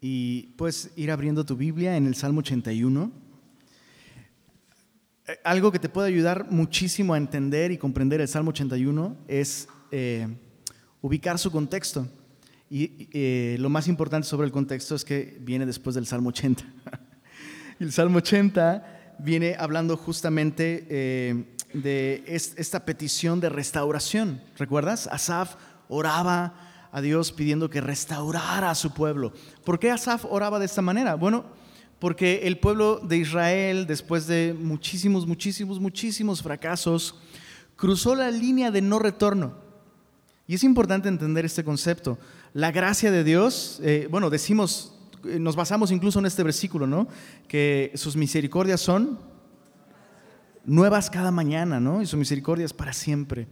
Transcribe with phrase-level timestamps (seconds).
[0.00, 3.10] y puedes ir abriendo tu Biblia en el Salmo 81.
[5.26, 9.68] Eh, algo que te puede ayudar muchísimo a entender y comprender el Salmo 81 es
[9.90, 10.28] eh,
[11.02, 12.06] ubicar su contexto.
[12.70, 16.64] Y eh, lo más importante sobre el contexto es que viene después del Salmo 80.
[17.80, 24.42] el Salmo 80 viene hablando justamente de esta petición de restauración.
[24.56, 25.08] ¿Recuerdas?
[25.08, 25.56] Asaf
[25.88, 29.32] oraba a Dios pidiendo que restaurara a su pueblo.
[29.64, 31.14] ¿Por qué Asaf oraba de esta manera?
[31.14, 31.44] Bueno,
[31.98, 37.16] porque el pueblo de Israel, después de muchísimos, muchísimos, muchísimos fracasos,
[37.76, 39.54] cruzó la línea de no retorno.
[40.46, 42.18] Y es importante entender este concepto.
[42.54, 44.94] La gracia de Dios, eh, bueno, decimos,
[45.24, 47.08] eh, nos basamos incluso en este versículo, ¿no?
[47.46, 49.18] Que sus misericordias son
[50.64, 52.00] nuevas cada mañana, ¿no?
[52.00, 53.48] Y su misericordia es para siempre.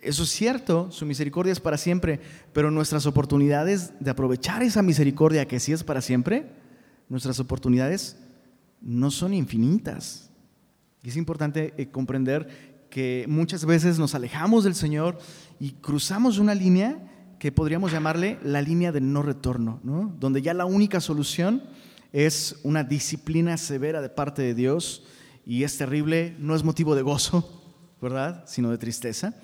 [0.00, 2.20] Eso es cierto, su misericordia es para siempre,
[2.52, 6.50] pero nuestras oportunidades de aprovechar esa misericordia que sí es para siempre,
[7.08, 8.16] nuestras oportunidades
[8.80, 10.30] no son infinitas.
[11.02, 15.18] Y es importante eh, comprender que muchas veces nos alejamos del Señor
[15.58, 17.06] y cruzamos una línea
[17.38, 20.14] que podríamos llamarle la línea de no retorno, ¿no?
[20.18, 21.62] donde ya la única solución
[22.12, 25.04] es una disciplina severa de parte de Dios
[25.46, 27.62] y es terrible, no es motivo de gozo,
[28.00, 28.44] ¿verdad?
[28.46, 29.34] Sino de tristeza.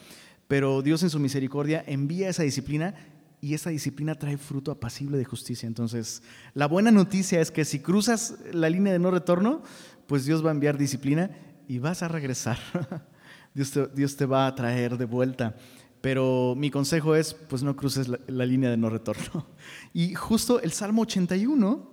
[0.49, 2.95] Pero Dios en su misericordia envía esa disciplina
[3.41, 5.67] y esa disciplina trae fruto apacible de justicia.
[5.67, 6.23] Entonces,
[6.55, 9.63] la buena noticia es que si cruzas la línea de no retorno,
[10.07, 11.31] pues Dios va a enviar disciplina
[11.69, 12.59] y vas a regresar.
[13.55, 15.57] Dios te, va a traer de vuelta.
[16.01, 19.47] Pero mi consejo es, pues no cruces la, línea de no retorno.
[19.93, 21.91] Y justo el Salmo 81,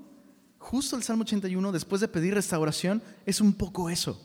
[0.60, 4.22] justo el Salmo 81, después de pedir restauración, es un poco eso.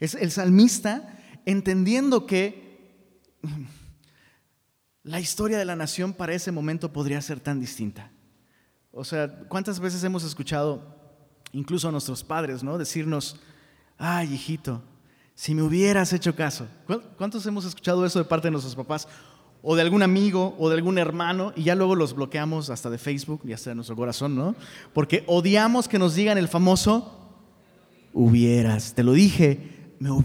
[0.00, 2.65] Es el salmista entendiendo que
[5.02, 8.10] la historia de la nación para ese momento podría ser tan distinta.
[8.90, 10.82] O sea, ¿cuántas veces hemos escuchado,
[11.52, 12.78] incluso a nuestros padres, ¿no?
[12.78, 13.36] decirnos,
[13.98, 14.82] ay, hijito,
[15.34, 16.66] si me hubieras hecho caso?
[17.18, 19.06] ¿Cuántos hemos escuchado eso de parte de nuestros papás?
[19.62, 22.98] O de algún amigo o de algún hermano, y ya luego los bloqueamos hasta de
[22.98, 24.54] Facebook y hasta de nuestro corazón, ¿no?
[24.94, 27.34] Porque odiamos que nos digan el famoso,
[28.14, 29.75] hubieras, te lo dije,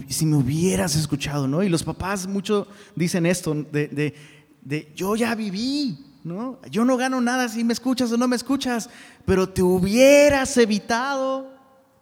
[0.08, 1.62] si me hubieras escuchado, ¿no?
[1.62, 6.60] Y los papás mucho dicen esto, de, yo ya viví, ¿no?
[6.70, 8.90] Yo no gano nada si me escuchas o no me escuchas,
[9.24, 11.50] pero te hubieras evitado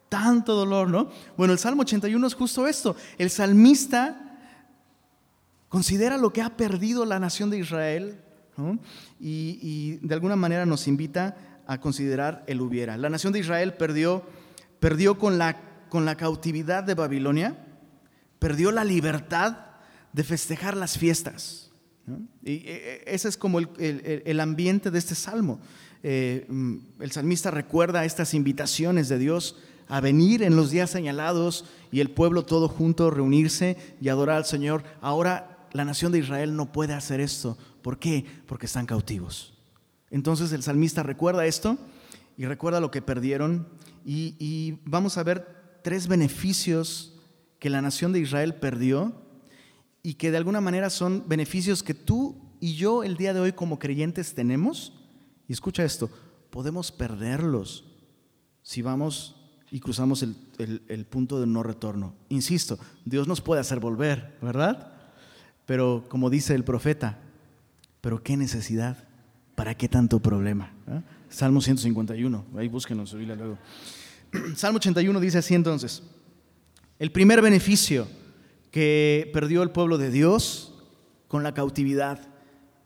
[0.09, 1.09] tanto dolor, ¿no?
[1.37, 2.95] Bueno, el Salmo 81 es justo esto.
[3.17, 4.37] El salmista
[5.69, 8.19] considera lo que ha perdido la nación de Israel
[9.19, 12.97] y, y, de alguna manera nos invita a considerar el hubiera.
[12.97, 14.23] La nación de Israel perdió,
[14.79, 17.57] perdió con la con la cautividad de Babilonia,
[18.39, 19.57] perdió la libertad
[20.13, 21.69] de festejar las fiestas.
[22.41, 25.59] Y eh, eh, ese es como el, ambiente de este salmo.
[26.01, 29.57] Eh, mm, el salmista recuerda estas invitaciones de Dios
[29.89, 34.45] a venir en los días señalados y el pueblo todo junto reunirse y adorar al
[34.45, 34.85] Señor.
[35.01, 37.57] Ahora la nación de Israel no puede hacer esto.
[37.81, 38.25] ¿Por qué?
[38.45, 39.57] Porque están cautivos.
[40.09, 41.77] Entonces el salmista recuerda esto
[42.37, 43.67] y recuerda lo que perdieron
[44.05, 47.19] y vamos a ver tres beneficios
[47.59, 49.13] que la nación de Israel perdió
[50.03, 53.53] y que de alguna manera son beneficios que tú y yo el día de hoy
[53.53, 54.93] como creyentes tenemos.
[55.47, 56.09] Y escucha esto,
[56.49, 57.85] podemos perderlos
[58.63, 59.35] si vamos
[59.71, 62.13] y cruzamos el, punto de no retorno.
[62.29, 64.93] Insisto, Dios nos puede hacer volver, ¿verdad?
[65.65, 67.19] Pero como dice el profeta,
[68.01, 69.07] pero qué necesidad,
[69.55, 70.73] ¿para qué tanto problema?
[70.87, 71.01] ¿Ah?
[71.29, 73.57] Salmo 151, ahí búsquenos, su luego.
[74.55, 76.03] Salmo 81 dice así entonces,
[76.99, 78.07] el primer beneficio
[78.71, 80.73] que perdió el pueblo de Dios
[81.27, 82.19] con la cautividad,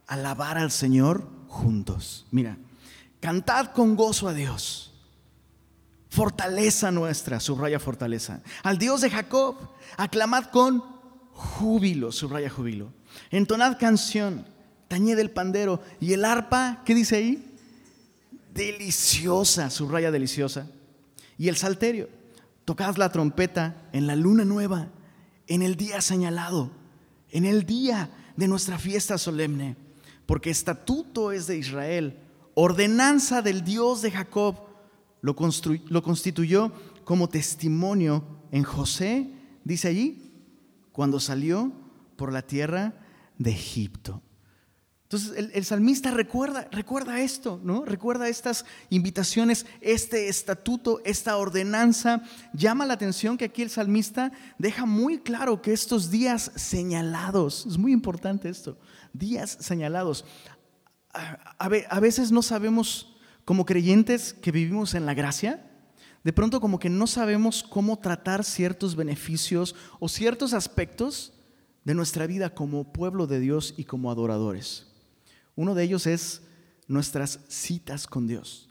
[0.07, 2.25] alabar al Señor juntos.
[2.31, 2.57] Mira,
[3.19, 4.93] cantad con gozo a Dios,
[6.09, 8.41] fortaleza nuestra, subraya fortaleza.
[8.63, 9.55] Al Dios de Jacob,
[9.97, 10.83] aclamad con
[11.31, 12.91] júbilo, subraya júbilo.
[13.31, 14.47] Entonad canción,
[14.87, 17.57] tañed el pandero y el arpa, ¿qué dice ahí?
[18.53, 20.67] Deliciosa, subraya deliciosa
[21.37, 22.09] y el salterio.
[22.65, 24.89] Tocad la trompeta en la luna nueva,
[25.47, 26.71] en el día señalado,
[27.31, 29.75] en el día de nuestra fiesta solemne,
[30.25, 32.19] porque estatuto es de Israel,
[32.55, 34.55] ordenanza del Dios de Jacob,
[35.21, 35.35] lo,
[35.89, 36.71] lo constituyó
[37.03, 39.31] como testimonio en José,
[39.63, 40.31] dice allí,
[40.91, 41.71] cuando salió
[42.15, 42.93] por la tierra
[43.37, 44.21] de Egipto.
[45.05, 47.85] Entonces el, salmista recuerda, recuerda esto, ¿no?
[47.85, 52.23] Recuerda estas invitaciones, este estatuto, esta ordenanza.
[52.53, 57.77] Llama la atención que aquí el salmista deja muy claro que estos días señalados, es
[57.77, 58.79] muy importante esto,
[59.13, 60.25] días señalados.
[61.13, 63.15] A, a veces no sabemos
[63.45, 65.71] como creyentes que vivimos en la gracia,
[66.23, 71.33] de pronto como que no sabemos cómo tratar ciertos beneficios o ciertos aspectos
[71.83, 74.94] de nuestra vida como pueblo de Dios y como adoradores.
[75.55, 76.41] Uno de ellos es
[76.87, 78.69] nuestras citas con Dios.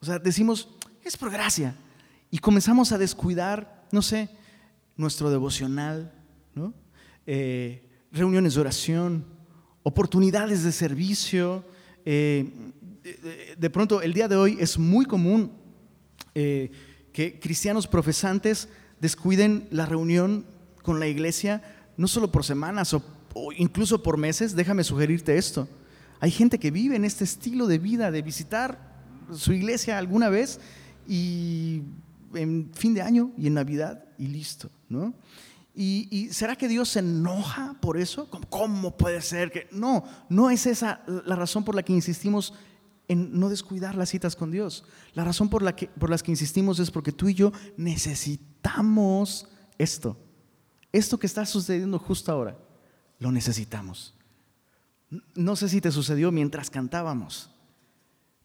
[0.00, 0.68] O sea, decimos,
[1.02, 1.74] es por gracia.
[2.30, 4.28] Y comenzamos a descuidar, no sé,
[4.96, 6.12] nuestro devocional,
[7.26, 9.24] eh, reuniones de oración,
[9.82, 11.64] oportunidades de servicio.
[12.04, 12.52] Eh,
[13.56, 15.52] de, pronto, el día de hoy es muy común
[16.34, 16.70] eh,
[17.12, 18.68] que cristianos profesantes
[19.00, 20.44] descuiden la reunión
[20.82, 21.62] con la iglesia,
[21.96, 23.02] no solo por semanas o,
[23.56, 24.54] incluso por meses.
[24.54, 25.68] Déjame sugerirte esto.
[26.20, 28.94] Hay gente que vive en este estilo de vida, de visitar
[29.32, 30.60] su iglesia alguna vez
[31.06, 31.82] y
[32.34, 35.14] en fin de año y en Navidad y listo, ¿no?
[35.76, 38.30] ¿Y, será que Dios se enoja por eso?
[38.48, 39.66] ¿Cómo, puede ser que.?
[39.72, 42.54] No, no es esa la razón por la que insistimos
[43.08, 44.84] en no descuidar las citas con Dios.
[45.14, 49.48] La razón por la que, por las que insistimos es porque tú y yo necesitamos
[49.76, 50.16] esto.
[50.92, 52.56] Esto que está sucediendo justo ahora,
[53.18, 54.14] lo necesitamos.
[55.34, 57.50] No sé si te sucedió mientras cantábamos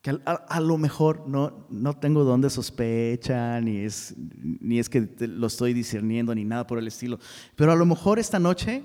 [0.02, 5.48] que a, lo mejor no, no tengo donde sospecha, ni es, ni es que lo
[5.48, 7.20] estoy discerniendo, ni nada por el estilo,
[7.56, 8.84] pero a lo mejor esta noche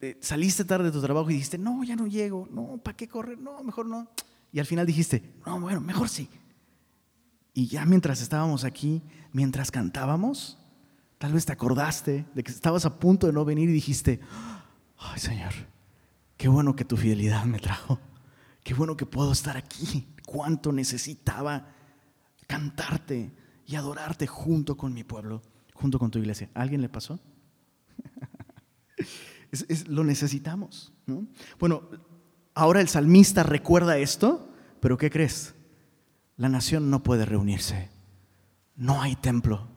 [0.00, 3.06] eh, saliste tarde de tu trabajo y dijiste, no, ya no llego, no, ¿para qué
[3.06, 3.38] correr?
[3.38, 4.10] No, mejor no.
[4.52, 6.28] Y al final dijiste, no, bueno, mejor sí.
[7.54, 9.02] Y ya mientras estábamos aquí,
[9.32, 10.58] mientras cantábamos,
[11.18, 14.20] tal vez te acordaste de que estabas a punto de no venir y dijiste,
[14.98, 15.52] ay Señor,
[16.36, 17.98] qué bueno que tu fidelidad me trajo.
[18.62, 20.06] Qué bueno que puedo estar aquí.
[20.26, 21.68] Cuánto necesitaba
[22.46, 23.32] cantarte
[23.64, 25.42] y adorarte junto con mi pueblo,
[25.72, 26.50] junto con tu iglesia.
[26.54, 27.18] ¿A alguien le pasó?
[29.86, 30.92] lo necesitamos.
[31.58, 31.88] Bueno,
[32.54, 34.50] ahora el salmista recuerda esto,
[34.80, 35.54] pero ¿qué crees?
[36.36, 37.90] La nación no puede reunirse.
[38.76, 39.68] No hay templo.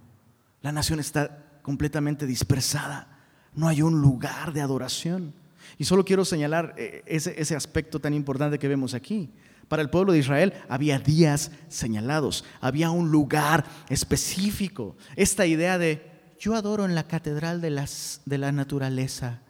[0.62, 3.20] La nación está completamente dispersada.
[3.53, 5.33] No hay un lugar de adoración.
[5.77, 9.30] Y solo quiero señalar eh, ese, aspecto tan importante que vemos aquí.
[9.68, 14.95] Para el pueblo de Israel había días señalados, había un lugar específico.
[15.15, 19.42] Esta idea de yo adoro en la catedral de, las, de la naturaleza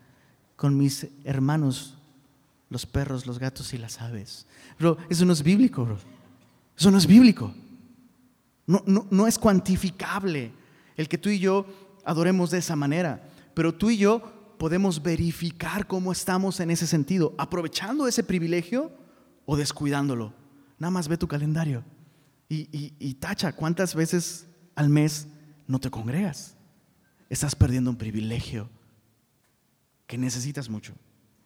[0.56, 1.98] con mis hermanos,
[2.70, 4.46] los perros, los gatos y las aves.
[4.78, 5.98] Pero eso no es bíblico, bro.
[6.78, 7.54] Eso no es bíblico.
[8.68, 10.52] No, no, no es cuantificable
[10.98, 11.66] el que tú y yo
[12.06, 13.24] adoremos de esa manera.
[13.54, 18.92] Pero tú y yo podemos verificar cómo estamos en ese sentido, aprovechando ese privilegio
[19.46, 20.34] o descuidándolo.
[20.78, 21.84] Nada más ve tu calendario
[22.48, 24.46] y, tacha cuántas veces
[24.76, 25.28] al mes
[25.68, 26.56] no te congregas.
[27.30, 28.70] Estás perdiendo un privilegio
[30.06, 30.94] que necesitas mucho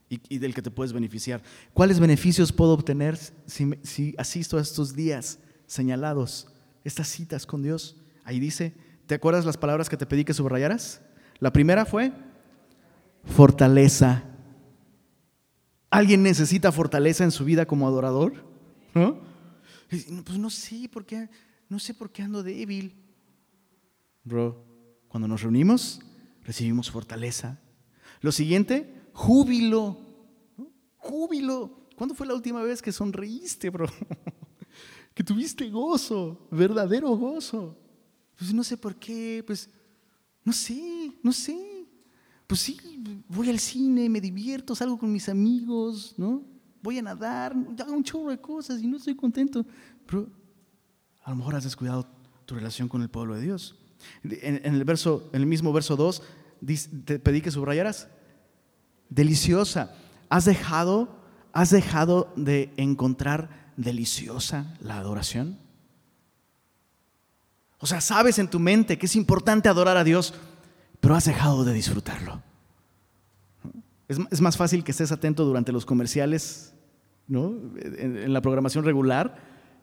[0.10, 1.44] y, del que te puedes beneficiar.
[1.74, 6.48] ¿Cuáles beneficios puedo obtener si, si asisto a estos días señalados,
[6.84, 7.98] estas citas con Dios?
[8.24, 8.74] Ahí dice,
[9.06, 11.01] ¿te acuerdas las palabras que te pedí que subrayaras?
[11.40, 12.12] La primera fue
[13.26, 14.24] fortaleza.
[15.90, 18.34] ¿Alguien necesita fortaleza en su vida como adorador?
[18.94, 19.20] ¿No?
[19.90, 21.30] Pues no sé por qué,
[21.70, 22.96] no sé por qué ando débil.
[24.24, 24.66] Bro,
[25.08, 26.02] cuando nos reunimos,
[26.44, 27.60] recibimos fortaleza.
[28.22, 29.98] Lo siguiente, júbilo.
[30.98, 31.88] Júbilo.
[31.96, 33.88] ¿Cuándo fue la última vez que sonreíste, bro?
[35.14, 37.77] que tuviste gozo, verdadero gozo.
[38.38, 39.70] Pues no sé por qué, pues
[40.46, 41.75] no sé, no sé
[42.48, 42.78] pues sí,
[43.28, 46.44] voy al cine, me divierto, salgo con mis amigos, ¿no?
[46.82, 49.66] Voy a nadar, hago un chorro de cosas y no estoy contento.
[50.06, 50.30] Pero
[51.24, 52.08] a lo mejor has descuidado
[52.46, 53.75] tu relación con el pueblo de Dios.
[54.24, 56.22] En, el, verso, en el mismo verso 2,
[57.06, 58.08] te pedí que subrayaras.
[59.10, 59.96] Deliciosa.
[60.30, 61.18] ¿Has dejado,
[61.54, 65.58] has dejado de encontrar deliciosa la adoración?
[67.79, 70.34] O sea, sabes en tu mente que es importante adorar a Dios,
[71.00, 72.41] pero has dejado de disfrutarlo.
[74.08, 76.74] Es, más fácil que estés atento durante los comerciales,
[77.27, 77.53] ¿no?
[77.82, 79.36] en, la programación regular,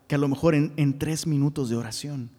[0.07, 2.31] que a lo mejor en, tres minutos de oración.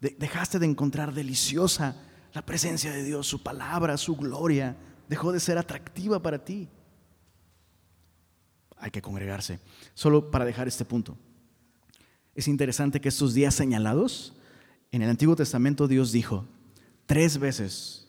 [0.00, 1.96] dejaste de encontrar deliciosa
[2.34, 4.76] la presencia de Dios, su palabra, su gloria.
[5.08, 6.68] Dejó de ser atractiva para ti.
[8.76, 9.58] Hay que congregarse.
[9.94, 11.16] Solo para dejar este punto.
[12.34, 14.34] Es interesante que estos días señalados,
[14.90, 16.46] en el Antiguo Testamento Dios dijo,
[17.06, 18.06] Tres veces,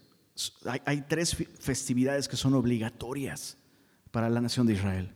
[0.86, 3.58] hay, tres festividades que son obligatorias
[4.12, 5.14] para la nación de Israel.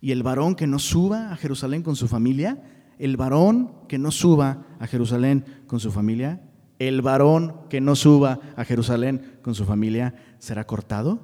[0.00, 2.60] Y el varón que no suba a Jerusalén con su familia,
[2.98, 6.42] el varón que no suba a Jerusalén con su familia,
[6.80, 11.20] el varón que no suba a Jerusalén con su familia será cortado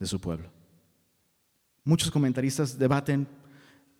[0.00, 0.50] de su pueblo.
[1.84, 3.28] Muchos comentaristas debaten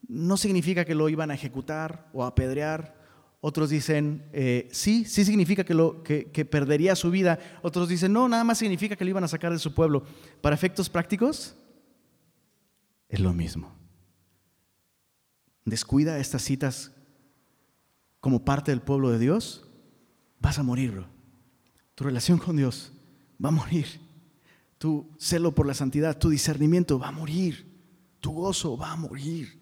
[0.09, 2.98] no significa que lo iban a ejecutar o apedrear.
[3.41, 7.39] Otros dicen, eh, sí, sí significa que, lo, que, perdería su vida.
[7.63, 10.05] Otros dicen, no, nada más significa que lo iban a sacar de su pueblo.
[10.41, 11.55] Para efectos prácticos,
[13.09, 13.73] es lo mismo.
[15.65, 16.91] Descuida estas citas
[18.21, 19.69] como parte del pueblo de Dios,
[20.41, 21.05] vas a morir.
[21.95, 22.93] Tu relación con Dios
[23.43, 23.87] va a morir.
[24.79, 27.67] Tu celo por la santidad, tu discernimiento va a morir.
[28.19, 29.61] Tu gozo va a morir.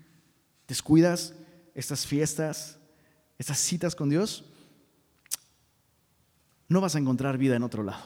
[0.67, 1.35] Descuidas
[1.75, 2.79] estas fiestas,
[3.39, 4.45] estas citas con Dios,
[6.69, 8.03] no vas a encontrar vida en otro lado.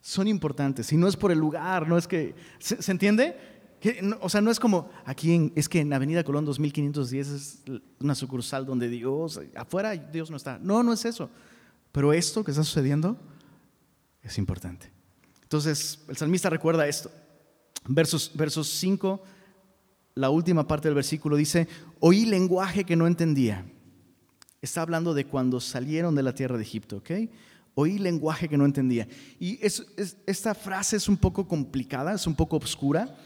[0.00, 0.92] Son importantes.
[0.92, 2.34] Y no es por el lugar, no es que...
[2.58, 3.36] ¿Se, entiende?
[4.20, 7.62] o sea, no es como aquí, en, es que en Avenida Colón 2510 es
[7.98, 10.58] una sucursal donde Dios, afuera Dios no está.
[10.58, 11.30] No, no es eso.
[11.92, 13.16] Pero esto que está sucediendo
[14.22, 14.90] es importante.
[15.42, 17.10] Entonces, el salmista recuerda esto.
[17.86, 19.22] Versos, versos 5,
[20.14, 21.66] la última parte del versículo dice,
[21.98, 23.64] oí lenguaje que no entendía.
[24.62, 27.10] Está hablando de cuando salieron de la tierra de Egipto, ¿ok?
[27.74, 29.08] Oí lenguaje que no entendía.
[29.38, 33.16] Y esta frase es un poco complicada, es un poco obscura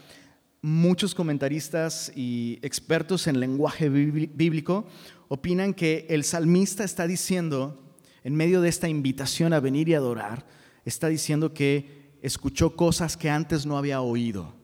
[0.67, 4.87] Muchos comentaristas y expertos en lenguaje bíblico
[5.27, 10.47] opinan que el salmista está diciendo, en medio de esta invitación a venir y adorar,
[10.83, 14.55] está diciendo que escuchó cosas que antes no había oído.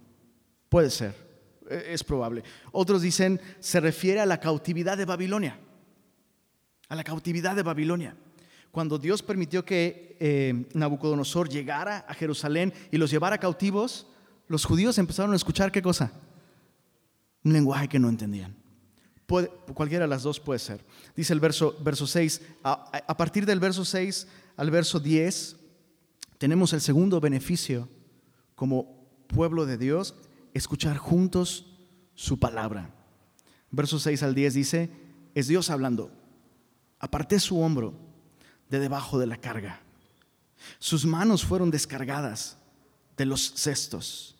[0.69, 1.13] Puede ser,
[1.69, 2.41] e, es probable.
[2.71, 5.59] Otros dicen, se refiere a la cautividad de Babilonia,
[6.91, 8.17] a la cautividad de Babilonia.
[8.69, 14.07] Cuando Dios permitió que eh, Nabucodonosor llegara a Jerusalén y los llevara cautivos,
[14.50, 16.12] los judíos empezaron a escuchar qué cosa?
[17.45, 18.57] Un lenguaje que no entendían.
[19.74, 20.83] cualquiera de las dos puede ser.
[21.15, 25.55] Dice el verso, verso 6, a, partir del verso 6 al verso 10,
[26.38, 27.88] tenemos el segundo beneficio
[28.53, 30.13] como pueblo de Dios,
[30.53, 31.67] escuchar juntos
[32.15, 32.93] su palabra.
[33.69, 34.89] Verso 6 al 10 dice,
[35.33, 36.12] es Dios hablando,
[37.01, 37.93] aparté su hombro
[38.70, 39.81] de debajo de la carga,
[40.79, 42.58] sus manos fueron descargadas
[43.17, 44.38] de los cestos.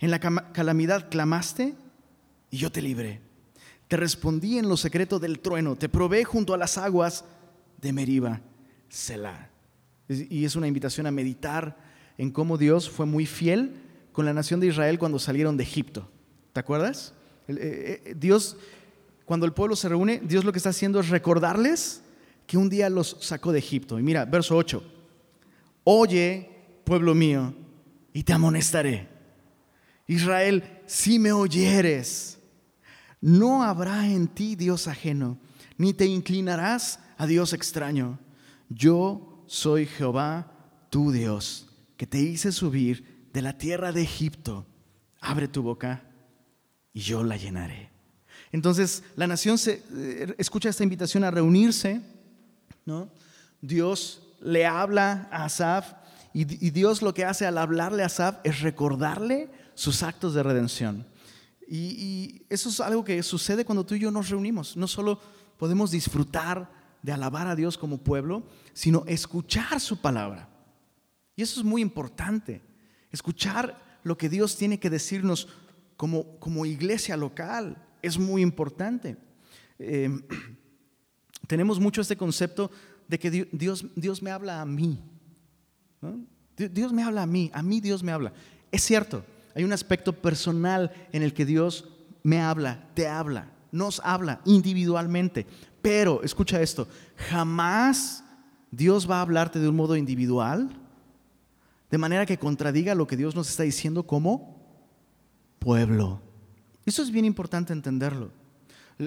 [0.00, 1.74] En la calamidad clamaste
[2.50, 3.20] y yo te libré.
[3.86, 7.24] Te respondí en lo secreto del trueno, te probé junto a las aguas
[7.80, 8.40] de Meriba,
[8.88, 9.50] Selah.
[10.08, 11.76] Y es una invitación a meditar
[12.18, 13.76] en cómo Dios fue muy fiel
[14.12, 16.10] con la nación de Israel cuando salieron de Egipto.
[16.52, 17.14] ¿Te acuerdas?
[17.48, 18.56] Eh, eh, Dios,
[19.30, 22.02] cuando el pueblo se reúne, Dios lo que está haciendo es recordarles
[22.48, 23.96] que un día los sacó de Egipto.
[23.96, 24.82] Y mira, verso 8.
[25.84, 26.50] Oye,
[26.84, 27.54] pueblo mío,
[28.12, 29.08] y te amonestaré
[30.08, 32.40] Israel, si me oyeres,
[33.20, 35.38] no habrá en ti Dios ajeno,
[35.78, 38.18] ni te inclinarás a Dios extraño.
[38.68, 40.52] Yo soy Jehová,
[40.90, 44.66] tu Dios, que te hice subir de la tierra de Egipto.
[45.20, 46.02] Abre tu boca
[46.92, 47.99] y yo la llenaré.
[48.52, 52.00] Entonces la nación eh, escucha esta invitación a reunirse,
[52.84, 53.08] ¿no?
[53.60, 55.92] Dios le habla a Asaf
[56.32, 60.42] y, y Dios lo que hace al hablarle a Asaf es recordarle sus actos de
[60.42, 61.06] redención.
[61.72, 64.76] Y, eso es algo que sucede cuando tú y yo nos reunimos.
[64.76, 65.20] No solo
[65.56, 66.68] podemos disfrutar
[67.00, 68.42] de alabar a Dios como pueblo,
[68.72, 70.48] sino escuchar su palabra.
[71.36, 72.60] Y eso es muy importante.
[73.12, 75.46] Escuchar lo que Dios tiene que decirnos
[75.96, 79.16] como, como iglesia local es muy importante.
[79.78, 80.22] Em,
[81.46, 82.70] tenemos mucho este concepto
[83.08, 84.98] de que Dios, Dios me habla a mí.
[86.56, 88.32] Dios me habla a mí, a mí Dios me habla.
[88.70, 91.88] Es cierto, hay un aspecto personal en el que Dios
[92.22, 95.46] me habla, te habla, nos habla individualmente.
[95.82, 98.22] Pero, escucha esto, jamás
[98.70, 100.70] Dios va a hablarte de un modo individual,
[101.90, 104.60] de manera que contradiga lo que Dios nos está diciendo como
[105.58, 106.22] pueblo.
[106.86, 108.30] Eso es bien importante entenderlo.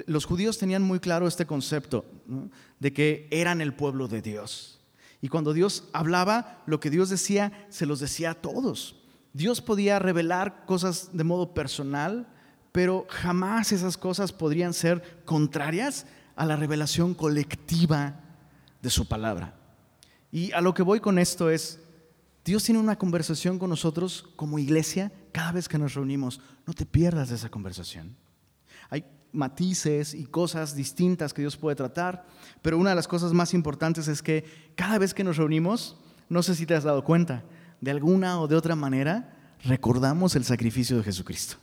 [0.08, 2.06] Los judíos tenían muy claro este concepto
[2.80, 4.80] de que eran el pueblo de Dios.
[5.22, 8.96] Y cuando Dios hablaba, lo que Dios decía, se los decía a todos.
[9.34, 12.28] Dios podía revelar cosas de modo personal,
[12.72, 18.20] pero jamás esas cosas podrían ser contrarias a la revelación colectiva
[18.82, 19.56] de su palabra.
[20.32, 21.80] Y a lo que voy con esto es,
[22.44, 26.40] Dios tiene una conversación con nosotros como iglesia cada vez que nos reunimos.
[26.66, 28.16] No te pierdas de esa conversación.
[28.90, 32.26] Hay matices y cosas distintas que Dios puede tratar,
[32.62, 35.98] pero una de las cosas más importantes es que cada vez que nos reunimos,
[36.30, 37.44] no sé si te has dado cuenta,
[37.82, 41.58] de alguna o de otra manera, recordamos el sacrificio de Jesucristo.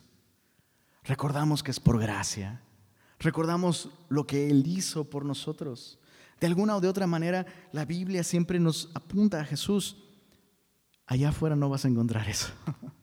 [1.04, 2.60] Recordamos que es por gracia.
[3.18, 5.98] Recordamos lo que Él hizo por nosotros.
[6.40, 10.04] De alguna o de otra manera, la Biblia siempre nos apunta a Jesús.
[11.06, 12.48] Allá afuera no vas a encontrar eso.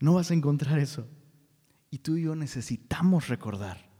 [0.00, 1.06] No vas a encontrar eso.
[1.90, 3.90] Y tú y yo necesitamos recordar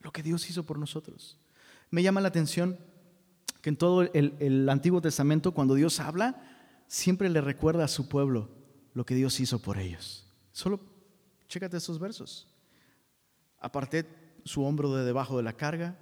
[0.00, 1.38] lo que Dios hizo por nosotros.
[1.90, 2.78] Me llama la atención
[3.60, 6.42] que en todo el, Antiguo Testamento, cuando Dios habla,
[6.86, 8.50] siempre le recuerda a su pueblo
[8.94, 10.26] lo que Dios hizo por ellos.
[10.52, 10.80] Solo
[11.48, 12.48] chécate estos versos.
[13.58, 14.08] Aparté
[14.44, 15.98] su hombro de debajo de la carga,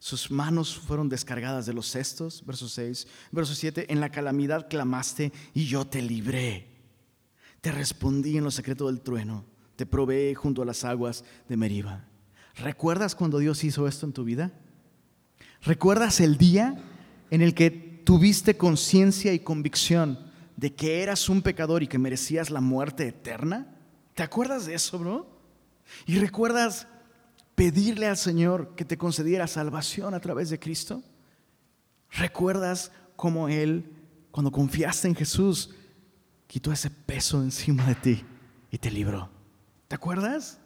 [0.00, 3.06] sus manos fueron descargadas de los cestos, verso 6.
[3.32, 6.77] Verso 7, en la calamidad clamaste y yo te libré.
[7.60, 9.44] Te respondí en lo secreto del trueno,
[9.76, 12.04] te probé junto a las aguas de Meriba.
[12.56, 14.52] ¿Recuerdas cuando Dios hizo esto en tu vida?
[15.62, 16.82] ¿Recuerdas el día
[17.30, 20.18] en el que tuviste conciencia y convicción
[20.56, 23.76] de que eras un pecador y que merecías la muerte eterna?
[24.14, 25.38] ¿Te acuerdas de eso, bro?
[26.06, 26.86] ¿Y recuerdas
[27.54, 31.02] pedirle al Señor que te concediera salvación a través de Cristo?
[32.10, 33.92] ¿Recuerdas cómo Él,
[34.30, 35.74] cuando confiaste en Jesús,
[36.48, 38.24] quitó ese peso encima de ti
[38.72, 39.30] y te libró?
[39.86, 40.58] ¿Te acuerdas?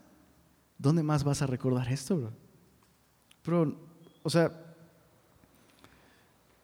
[0.78, 2.32] ¿Dónde más vas a recordar esto, bro?
[3.42, 3.76] Pero,
[4.22, 4.50] o sea,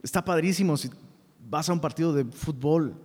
[0.03, 0.89] está padrísimo si
[1.39, 2.97] vas a un partido de fútbol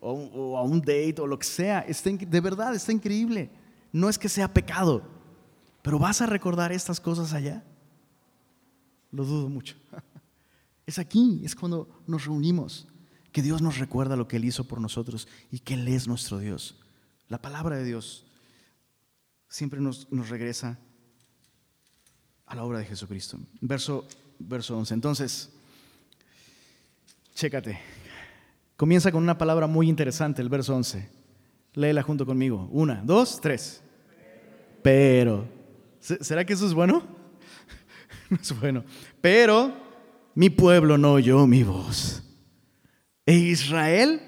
[0.00, 1.84] o, a un date o lo que sea.
[1.84, 3.50] de verdad, está increíble.
[3.92, 5.20] No es que sea pecado
[5.82, 7.64] pero ¿vas a recordar estas cosas allá?
[9.10, 9.76] Lo dudo mucho.
[10.86, 12.88] Es aquí, es cuando nos reunimos,
[13.32, 16.38] que Dios nos recuerda lo que Él hizo por nosotros y que Él es nuestro
[16.38, 16.76] Dios.
[17.28, 18.24] La palabra de Dios
[19.48, 20.78] siempre nos, regresa
[22.46, 23.38] a la obra de Jesucristo.
[23.60, 24.06] Verso,
[24.38, 24.94] verso 11.
[24.94, 25.50] Entonces,
[27.34, 27.78] chécate.
[28.76, 31.08] Comienza con una palabra muy interesante, el verso 11.
[31.74, 32.68] Léela junto conmigo.
[32.72, 33.82] Una, dos, tres.
[34.82, 35.46] Pero.
[36.00, 37.02] ¿Será que eso es bueno?
[38.30, 38.84] No es bueno.
[39.20, 39.72] Pero
[40.36, 42.22] mi pueblo no oyó mi voz.
[43.30, 44.20] E Israel,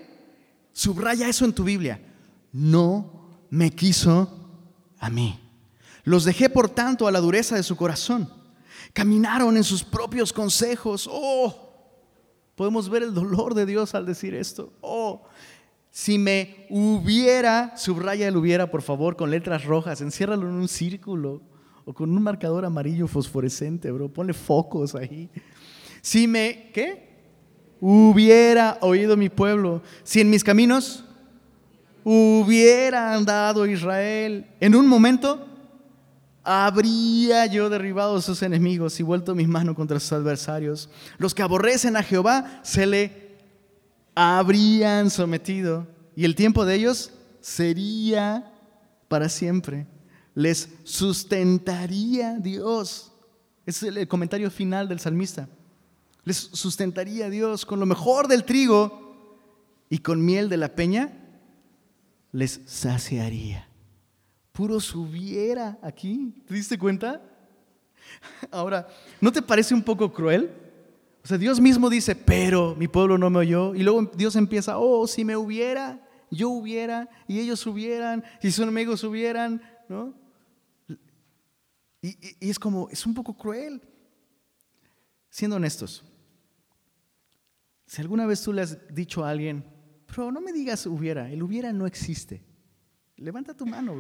[0.72, 2.00] subraya eso en tu Biblia,
[2.52, 4.30] no me quiso
[5.00, 5.40] a mí.
[6.04, 8.32] Los dejé por tanto a la dureza de su corazón.
[8.92, 11.08] Caminaron en sus propios consejos.
[11.10, 11.74] Oh,
[12.54, 14.72] podemos ver el dolor de Dios al decir esto.
[14.80, 15.24] Oh,
[15.90, 21.42] si me hubiera, subraya el hubiera, por favor, con letras rojas, enciérralo en un círculo
[21.84, 24.08] o con un marcador amarillo fosforescente, bro.
[24.12, 25.28] Ponle focos ahí.
[26.02, 27.11] Si me, ¿qué?
[27.84, 29.82] Hubiera oído mi pueblo.
[30.04, 31.04] Si en mis caminos
[32.04, 34.46] hubiera andado Israel.
[34.60, 35.46] En un momento
[36.44, 40.88] habría yo derribado a sus enemigos y vuelto mi mano contra sus adversarios.
[41.18, 43.36] Los que aborrecen a Jehová se le
[44.14, 48.52] habrían sometido y el tiempo de ellos sería
[49.08, 49.86] para siempre
[50.34, 53.12] les sustentaría Dios.
[53.66, 55.48] Es el comentario final del salmista.
[56.24, 59.46] Les sustentaría Dios con lo mejor del trigo
[59.90, 61.12] y con miel de la peña
[62.32, 63.68] les saciaría.
[64.52, 66.34] Puro subiera aquí.
[66.46, 67.22] ¿Te diste cuenta?
[68.50, 68.88] Ahora,
[69.20, 70.50] ¿no te parece un poco cruel?
[71.24, 73.74] O sea, Dios mismo dice, pero mi pueblo no me oyó.
[73.74, 78.60] Y luego Dios empieza, oh, si me hubiera, yo hubiera, y ellos hubieran, y sus
[78.60, 80.14] enemigos hubieran, ¿no?
[82.00, 83.80] Y, es como, es un poco cruel.
[85.30, 86.04] Siendo honestos,
[87.92, 89.62] si alguna vez tú le has dicho a alguien,
[90.06, 92.42] pero no me digas hubiera, el hubiera no existe.
[93.18, 93.94] Levanta tu mano,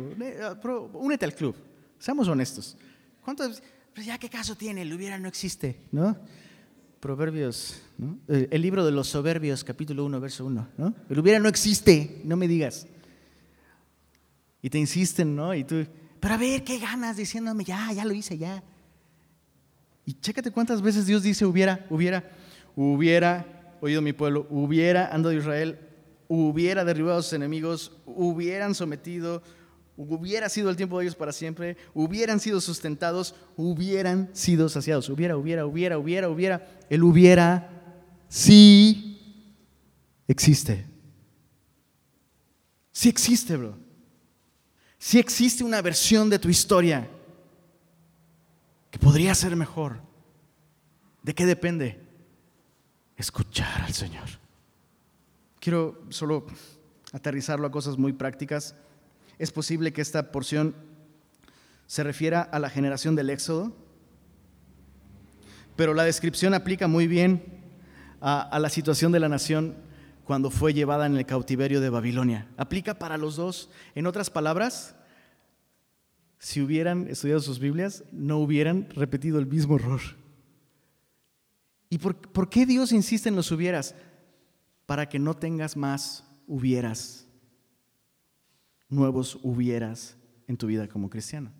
[0.62, 0.90] bro.
[0.94, 1.54] únete al club.
[1.98, 2.78] Seamos honestos.
[3.22, 3.62] ¿Cuántos?
[3.94, 6.16] Pues ya qué caso tiene, el hubiera no existe, ¿no?
[7.00, 7.82] Proverbios,
[8.28, 10.94] El, libro de los soberbios, capítulo 1, verso 1, ¿no?
[11.10, 12.86] El hubiera no existe, no me digas.
[14.62, 15.54] Y te insisten, ¿no?
[15.54, 15.84] Y tú,
[16.18, 18.62] pero a ver, ¿qué ganas diciéndome, ya, ya lo hice, ya?
[20.06, 22.24] Y chécate cuántas veces Dios dice, hubiera, hubiera,
[22.74, 23.51] hubiera
[23.82, 25.76] oído mi pueblo, hubiera andado Israel,
[26.28, 29.42] hubiera derribado a sus enemigos, hubieran sometido,
[29.96, 35.08] hubiera sido el tiempo de ellos para siempre, hubieran sido sustentados, hubieran sido saciados.
[35.08, 36.68] Hubiera, hubiera, hubiera, hubiera, hubiera.
[36.88, 37.70] El hubiera
[38.28, 39.18] sí
[40.28, 40.86] existe.
[42.92, 43.76] Sí existe, bro.
[44.96, 47.10] Si existe una versión de tu historia
[48.92, 50.00] que podría ser mejor,
[51.24, 52.11] ¿de qué depende?
[53.16, 54.28] Escuchar al Señor.
[55.60, 56.46] Quiero solo
[57.12, 58.74] aterrizarlo a cosas muy prácticas.
[59.38, 60.74] Es posible que esta porción
[61.86, 63.76] se refiera a la generación del Éxodo,
[65.76, 67.42] pero la descripción aplica muy bien
[68.20, 69.76] a, a la situación de la nación
[70.24, 72.48] cuando fue llevada en el cautiverio de Babilonia.
[72.56, 73.70] Aplica para los dos.
[73.94, 74.94] En otras palabras,
[76.38, 80.00] si hubieran estudiado sus Biblias, no hubieran repetido el mismo error.
[81.92, 83.94] ¿Y por, por qué Dios insiste en los hubieras?
[84.86, 87.28] Para que no tengas más hubieras,
[88.88, 91.52] nuevos hubieras en tu vida como cristiano.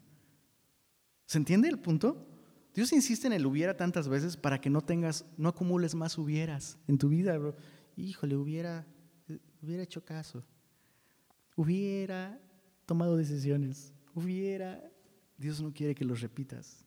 [1.27, 2.27] ¿Se entiende el punto?
[2.75, 6.79] Dios insiste en el hubiera tantas veces para que no tengas, no acumules más hubieras
[6.89, 7.55] en tu vida, bro.
[7.95, 8.87] Híjole, hubiera,
[9.61, 10.43] hubiera hecho caso.
[11.57, 12.41] Hubiera
[12.87, 13.93] tomado decisiones.
[14.15, 14.83] Hubiera.
[15.37, 16.87] Dios no quiere que los repitas.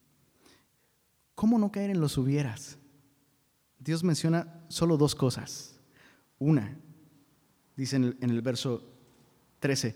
[1.35, 2.79] ¿Cómo no caer en los hubieras?
[3.79, 5.75] Dios menciona solo dos cosas.
[6.39, 6.77] Una,
[7.75, 8.83] dice en el, verso
[9.59, 9.95] 13,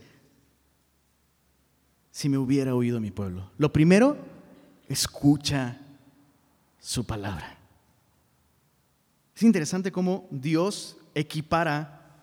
[2.12, 3.52] si me hubiera oído mi pueblo.
[3.58, 4.18] Lo primero,
[4.88, 5.80] escucha
[6.80, 7.58] su palabra.
[9.36, 12.18] Es interesante cómo Dios equipara,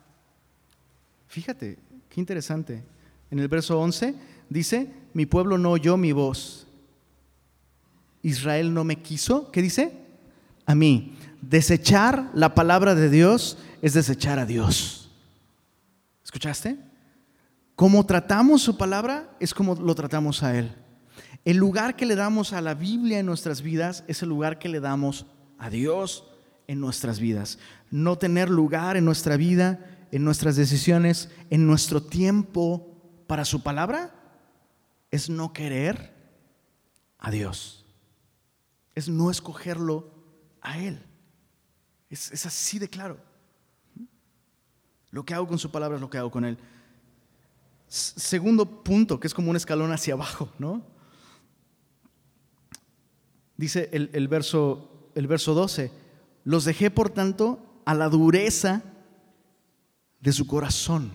[1.26, 2.84] fíjate, qué interesante,
[3.30, 4.14] en el verso 11
[4.48, 6.66] dice, mi pueblo no oyó mi voz,
[8.22, 10.05] Israel no me quiso, ¿qué dice?
[10.66, 11.16] A mí.
[11.40, 15.10] Desechar la palabra de Dios es desechar a Dios.
[16.24, 16.76] ¿Escuchaste?
[17.76, 20.74] Como tratamos su palabra es como lo tratamos a Él.
[21.44, 24.68] El lugar que le damos a la Biblia en nuestras vidas es el lugar que
[24.68, 25.26] le damos
[25.58, 26.24] a Dios
[26.66, 27.58] en nuestras vidas.
[27.90, 29.78] No tener lugar en nuestra vida,
[30.10, 34.14] en nuestras decisiones, en nuestro tiempo para su palabra
[35.10, 36.12] es no querer
[37.18, 37.84] a Dios.
[38.94, 40.15] Es no escogerlo
[40.66, 41.00] a Él.
[42.10, 43.18] Es, así de claro.
[45.10, 46.58] Lo que hago con su palabra es lo que hago con Él.
[47.88, 50.84] Segundo punto, que es como un escalón hacia abajo, ¿no?
[53.56, 55.90] Dice el, el, verso, el verso 12,
[56.44, 58.82] los dejé por tanto a la dureza
[60.20, 61.12] de su corazón.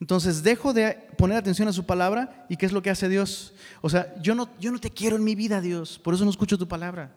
[0.00, 3.54] Entonces dejo de poner atención a su palabra y ¿qué es lo que hace Dios?
[3.80, 6.30] O sea, yo no, yo no te quiero en mi vida, Dios, por eso no
[6.30, 7.14] escucho tu palabra.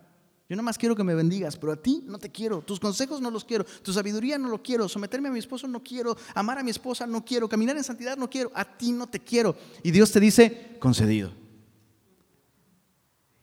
[0.50, 2.64] Yo nada más quiero que me bendigas, pero a ti no te quiero.
[2.64, 3.64] Tus consejos no los quiero.
[3.84, 4.90] Tu sabiduría no lo quiero.
[4.90, 6.18] Someterme a mi esposo no quiero.
[6.34, 7.48] Amar a mi esposa no quiero.
[7.48, 8.52] Caminar en santidad no quiero.
[8.56, 9.56] A ti no te quiero.
[9.84, 11.32] Y Dios te dice, concedido.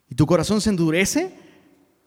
[0.09, 1.39] Y tu corazón se endurece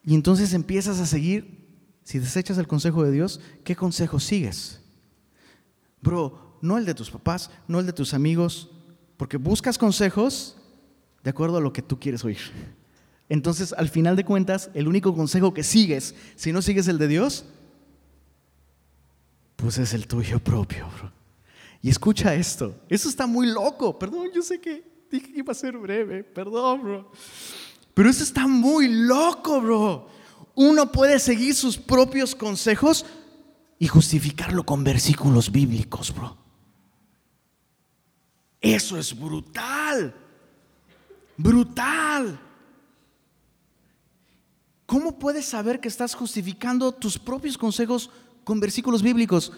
[0.04, 1.58] y entonces empiezas a seguir.
[2.04, 4.82] Si desechas el consejo de Dios, ¿qué consejo sigues?
[6.02, 8.70] Bro, no el de tus papás, no el de tus amigos,
[9.16, 10.58] porque buscas consejos
[11.24, 12.40] de acuerdo a lo que tú quieres oír.
[13.30, 17.08] Entonces, al final de cuentas, el único consejo que sigues, si no sigues el de
[17.08, 17.46] Dios,
[19.56, 21.12] pues es el tuyo propio, bro.
[21.82, 25.56] Y escucha esto, eso está muy loco, perdón, yo sé que dije que iba a
[25.56, 27.12] ser breve, perdón, bro.
[27.94, 30.10] Pero eso está muy loco, bro.
[30.56, 33.06] Uno puede seguir sus propios consejos
[33.78, 36.36] y justificarlo con versículos bíblicos, bro.
[38.60, 40.14] Eso es brutal,
[41.38, 42.40] brutal.
[44.90, 48.10] ¿Cómo puedes saber que estás justificando tus propios consejos
[48.44, 49.54] con versículos bíblicos?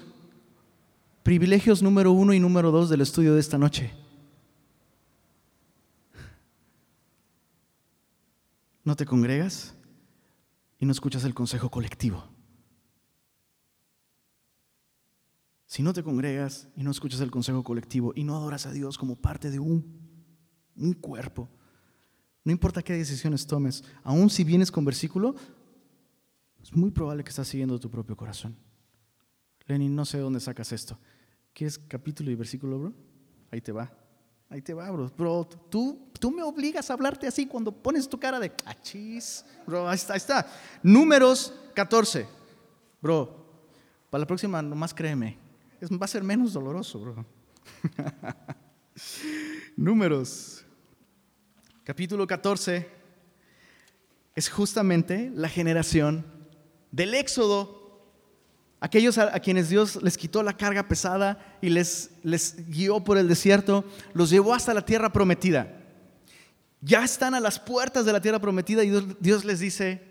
[1.24, 3.94] Privilegios número uno y número dos del estudio de esta noche.
[8.84, 9.74] No te congregas
[10.80, 12.26] y no escuchas el consejo colectivo.
[15.66, 18.98] Si no te congregas y no escuchas el consejo colectivo y no adoras a Dios
[18.98, 19.98] como parte de un,
[20.76, 21.48] un cuerpo,
[22.44, 25.36] no importa qué decisiones tomes, aun si vienes con versículo,
[26.62, 28.56] es muy probable que estás siguiendo tu propio corazón.
[29.68, 30.98] Lenin, no sé dónde sacas esto.
[31.54, 32.94] ¿Quieres capítulo y versículo, bro?
[33.52, 33.92] Ahí te va.
[34.50, 35.10] Ahí te va, bro.
[35.18, 39.46] Bro, tú, tú me obligas a hablarte así cuando pones tu cara de achis.
[39.66, 40.48] Bro, ahí está, ahí está.
[40.84, 42.28] Números 14.
[43.02, 43.46] Bro,
[44.10, 45.38] para la próxima nomás créeme.
[45.82, 47.26] va a ser menos doloroso, bro.
[49.78, 50.66] Números
[51.92, 52.88] capítulo 14,
[54.34, 56.26] es justamente la generación
[56.90, 58.08] del éxodo.
[58.80, 63.28] Aquellos a, quienes Dios les quitó la carga pesada y les, les guió por el
[63.28, 65.82] desierto, los llevó hasta la tierra prometida.
[66.80, 70.02] Ya están a las puertas de la tierra prometida y Dios, les dice,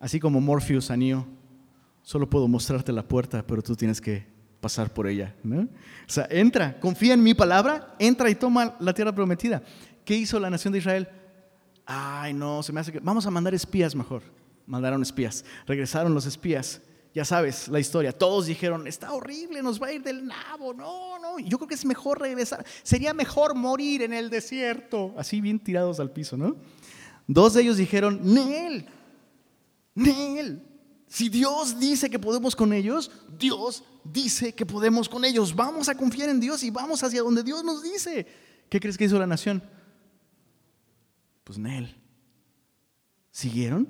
[0.00, 0.98] así como Morpheus a
[2.02, 4.26] solo puedo mostrarte la puerta, pero tú tienes que
[4.60, 5.34] pasar por ella.
[5.46, 9.62] O sea, entra, confía en mi palabra, entra y toma la tierra prometida.
[10.04, 11.08] ¿Qué hizo la nación de Israel?
[11.94, 13.00] Ay, no, se me hace que...
[13.00, 14.22] Vamos a mandar espías mejor.
[14.66, 15.44] Mandaron espías.
[15.66, 16.80] Regresaron los espías.
[17.14, 18.16] Ya sabes la historia.
[18.16, 20.72] Todos dijeron, está horrible, nos va a ir del nabo.
[20.72, 21.38] No, no.
[21.38, 22.64] Yo creo que es mejor regresar.
[22.82, 25.14] Sería mejor morir en el desierto.
[25.18, 26.56] Así bien tirados al piso, ¿no?
[27.26, 28.86] Dos de ellos dijeron, Nel,
[29.94, 30.62] Nel.
[31.06, 35.54] Si Dios dice que podemos con ellos, Dios dice que podemos con ellos.
[35.54, 38.26] Vamos a confiar en Dios y vamos hacia donde Dios nos dice.
[38.70, 39.62] ¿Qué crees que hizo la nación?
[41.44, 41.96] Pues Nel.
[43.30, 43.88] Siguieron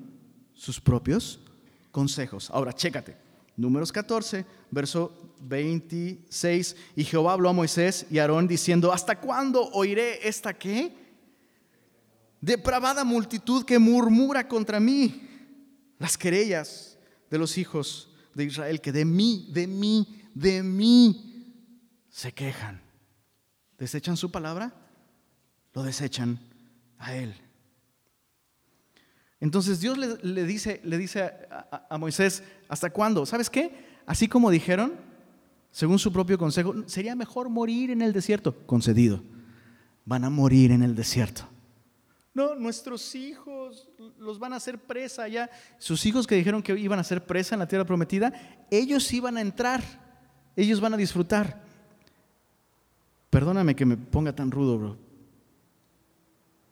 [0.53, 1.39] sus propios
[1.91, 2.49] consejos.
[2.51, 3.17] Ahora, chécate.
[3.55, 6.75] Números 14, verso 26.
[6.95, 11.03] Y Jehová habló a Moisés y Aarón diciendo, ¿hasta cuándo oiré esta qué?
[12.43, 15.29] depravada multitud que murmura contra mí.
[15.97, 16.97] Las querellas
[17.29, 21.53] de los hijos de Israel que de mí, de mí, de mí
[22.09, 22.81] se quejan.
[23.77, 24.73] ¿Desechan su palabra?
[25.73, 26.37] Lo desechan
[26.97, 27.33] a él.
[29.43, 33.25] Entonces Dios le, dice, le dice a, a Moisés, ¿hasta cuándo?
[33.25, 33.75] ¿Sabes qué?
[34.05, 34.93] Así como dijeron,
[35.69, 38.55] según su propio consejo, sería mejor morir en el desierto.
[38.65, 39.21] Concedido.
[40.05, 41.43] Van a morir en el desierto.
[42.33, 45.49] No, nuestros hijos los van a hacer presa ya.
[45.77, 48.31] Sus hijos que dijeron que iban a ser presa en la tierra prometida,
[48.71, 49.83] ellos iban a entrar.
[50.55, 51.61] Ellos van a disfrutar.
[53.29, 54.97] Perdóname que me ponga tan rudo, bro.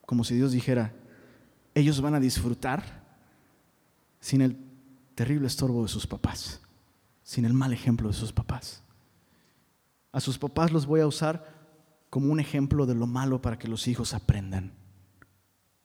[0.05, 0.93] Como si Dios dijera,
[1.73, 3.01] ellos van a disfrutar
[4.19, 4.57] sin el
[5.15, 6.61] terrible estorbo de sus papás,
[7.23, 8.83] sin el mal ejemplo de sus papás.
[10.11, 11.61] A sus papás los voy a usar
[12.09, 14.73] como un ejemplo de lo malo para que los hijos aprendan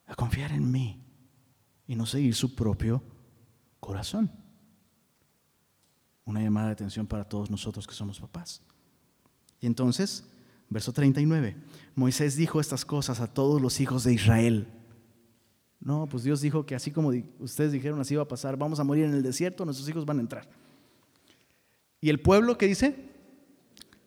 [0.07, 1.03] a confiar en mí
[1.87, 3.03] y no seguir su propio
[3.81, 4.31] corazón.
[6.25, 8.61] Una llamada de atención para todos nosotros que somos papás.
[9.61, 10.29] Y entonces,
[10.69, 11.57] verso 39,
[11.95, 14.69] Moisés dijo estas cosas a todos los hijos de Israel.
[15.81, 18.85] No, pues Dios dijo que así como ustedes dijeron, así va a pasar, vamos a
[18.85, 20.49] morir en el desierto, nuestros hijos van a entrar.
[22.01, 23.11] Y el pueblo, ¿qué dice?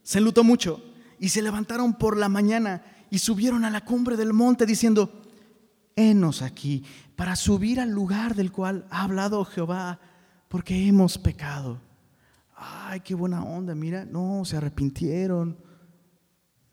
[0.04, 0.84] Se enlutó mucho
[1.20, 5.22] y se levantaron por la mañana y subieron a la cumbre del monte diciendo,
[5.96, 6.84] henos aquí
[7.16, 10.00] para subir al lugar del cual ha hablado Jehová,
[10.48, 11.82] porque hemos pecado.
[12.56, 15.58] Ay, qué buena onda, mira, no, se arrepintieron.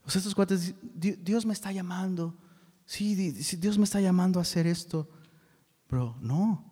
[0.04, 2.36] O sea, estos cuates, Dios me está llamando.
[2.86, 5.08] Sí, Dios me está llamando a hacer esto.
[5.88, 6.64] Bro, no.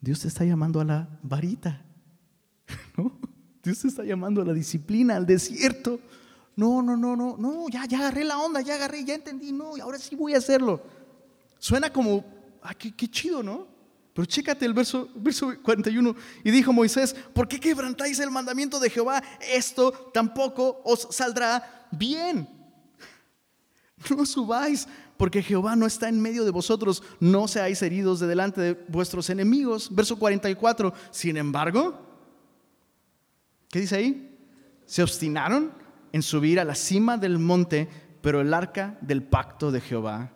[0.00, 1.82] Dios te está llamando a la varita.
[2.98, 3.18] ¿No?
[3.62, 5.98] Dios te está llamando a la disciplina, al desierto.
[6.56, 9.76] No, no, no, no, no, ya, ya agarré la onda, ya agarré, ya entendí, no,
[9.76, 10.82] y ahora sí voy a hacerlo.
[11.58, 12.24] Suena como,
[12.62, 13.66] ah, qué, chido, ¿no?
[14.12, 16.14] Pero chécate el verso, verso 41.
[16.44, 19.22] Y dijo Moisés, ¿por qué quebrantáis el mandamiento de Jehová?
[19.40, 22.48] Esto tampoco os saldrá bien.
[24.10, 28.60] No subáis porque Jehová no está en medio de vosotros, no seáis heridos de delante
[28.60, 29.94] de vuestros enemigos.
[29.94, 31.98] Verso 44, sin embargo,
[33.70, 34.36] ¿qué dice ahí?
[34.86, 35.72] Se obstinaron
[36.12, 37.88] en subir a la cima del monte,
[38.20, 40.32] pero el arca del pacto de Jehová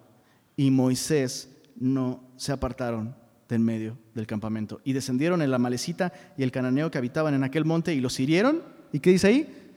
[0.56, 3.14] y Moisés no se apartaron
[3.48, 4.80] del medio del campamento.
[4.84, 8.18] Y descendieron en la malecita y el cananeo que habitaban en aquel monte y los
[8.20, 8.62] hirieron.
[8.92, 9.70] ¿Y qué dice ahí?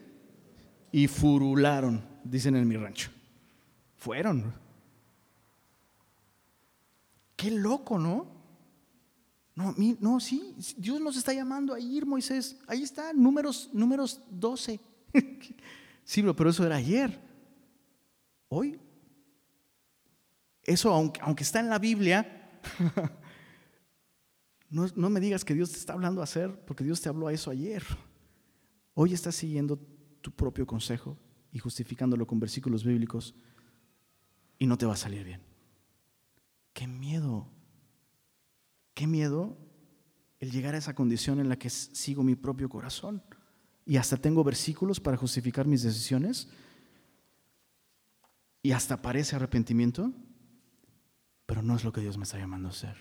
[0.91, 3.11] Y furularon, dicen en mi rancho.
[3.95, 4.60] Fueron.
[7.41, 8.27] Qué loco, ¿no?
[9.55, 12.59] No, no, sí, Dios nos está llamando a ir, Moisés.
[12.67, 14.79] Ahí está, números, números 12.
[16.03, 17.19] sí, pero eso era ayer.
[18.47, 18.79] Hoy,
[20.61, 22.61] eso, aunque, está en la Biblia,
[24.69, 27.25] no, no, me digas que Dios te está hablando a hacer, porque Dios te habló
[27.25, 27.83] a eso ayer.
[28.93, 29.79] Hoy estás siguiendo
[30.21, 31.17] tu propio consejo
[31.51, 33.33] y justificándolo con versículos bíblicos
[34.59, 35.50] y no te va a salir bien.
[36.81, 37.47] Qué miedo,
[38.95, 39.55] qué miedo
[40.39, 43.21] el llegar a esa condición en la que sigo mi propio corazón
[43.85, 46.49] y hasta tengo versículos para justificar mis decisiones
[48.63, 50.11] y hasta parece arrepentimiento,
[51.45, 52.97] pero no es lo que Dios me está llamando a ser.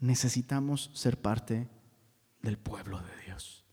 [0.00, 1.68] Necesitamos ser parte
[2.42, 3.64] del pueblo de Dios.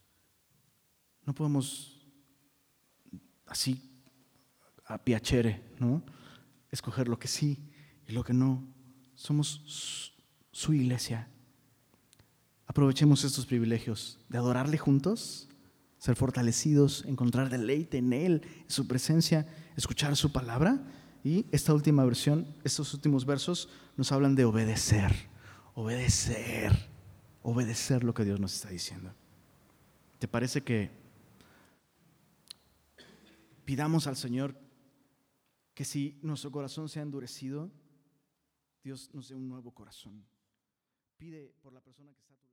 [1.23, 2.07] No podemos
[3.47, 4.03] así
[4.85, 6.03] a piacere, ¿no?
[6.69, 7.71] Escoger lo que sí
[8.07, 8.63] y lo que no.
[9.15, 10.13] Somos
[10.51, 11.27] su iglesia.
[12.67, 15.47] Aprovechemos estos privilegios de adorarle juntos,
[15.97, 20.81] ser fortalecidos, encontrar deleite en Él, en su presencia, escuchar su palabra.
[21.23, 25.13] Y esta última versión, estos últimos versos nos hablan de obedecer,
[25.73, 26.89] obedecer,
[27.41, 29.13] obedecer lo que Dios nos está diciendo.
[30.19, 30.91] ¿Te parece que
[33.65, 34.55] pidamos al Señor
[35.73, 37.69] que si nuestro corazón se ha endurecido,
[38.85, 40.23] Dios nos dé un nuevo corazón.
[41.17, 42.44] Pide por la persona que está tu.